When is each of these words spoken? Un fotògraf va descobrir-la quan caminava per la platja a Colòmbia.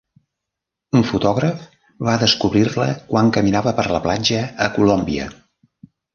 Un 0.99 1.03
fotògraf 1.09 1.67
va 2.07 2.15
descobrir-la 2.23 2.89
quan 3.13 3.31
caminava 3.37 3.75
per 3.83 3.87
la 3.93 4.01
platja 4.09 4.43
a 4.67 4.71
Colòmbia. 4.81 5.31